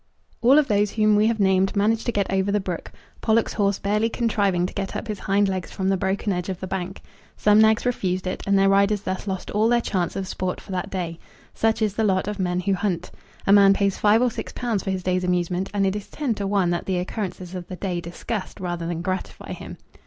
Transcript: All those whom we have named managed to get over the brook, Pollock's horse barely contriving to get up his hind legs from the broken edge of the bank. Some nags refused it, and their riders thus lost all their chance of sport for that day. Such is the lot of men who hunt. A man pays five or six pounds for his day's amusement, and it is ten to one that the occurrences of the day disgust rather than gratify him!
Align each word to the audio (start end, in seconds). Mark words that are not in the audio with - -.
All 0.41 0.59
those 0.63 0.93
whom 0.93 1.15
we 1.15 1.27
have 1.27 1.39
named 1.39 1.75
managed 1.75 2.07
to 2.07 2.11
get 2.11 2.33
over 2.33 2.51
the 2.51 2.59
brook, 2.59 2.91
Pollock's 3.21 3.53
horse 3.53 3.77
barely 3.77 4.09
contriving 4.09 4.65
to 4.65 4.73
get 4.73 4.95
up 4.95 5.07
his 5.07 5.19
hind 5.19 5.47
legs 5.47 5.69
from 5.71 5.89
the 5.89 5.95
broken 5.95 6.33
edge 6.33 6.49
of 6.49 6.59
the 6.59 6.65
bank. 6.65 7.03
Some 7.37 7.61
nags 7.61 7.85
refused 7.85 8.25
it, 8.25 8.41
and 8.47 8.57
their 8.57 8.67
riders 8.67 9.01
thus 9.01 9.27
lost 9.27 9.51
all 9.51 9.69
their 9.69 9.79
chance 9.79 10.15
of 10.15 10.27
sport 10.27 10.59
for 10.59 10.71
that 10.71 10.89
day. 10.89 11.19
Such 11.53 11.83
is 11.83 11.93
the 11.93 12.03
lot 12.03 12.27
of 12.27 12.39
men 12.39 12.61
who 12.61 12.73
hunt. 12.73 13.11
A 13.45 13.53
man 13.53 13.73
pays 13.75 13.99
five 13.99 14.23
or 14.23 14.31
six 14.31 14.51
pounds 14.51 14.81
for 14.81 14.89
his 14.89 15.03
day's 15.03 15.23
amusement, 15.23 15.69
and 15.71 15.85
it 15.85 15.95
is 15.95 16.07
ten 16.07 16.33
to 16.33 16.47
one 16.47 16.71
that 16.71 16.87
the 16.87 16.97
occurrences 16.97 17.53
of 17.53 17.67
the 17.67 17.75
day 17.75 18.01
disgust 18.01 18.59
rather 18.59 18.87
than 18.87 19.03
gratify 19.03 19.53
him! 19.53 19.77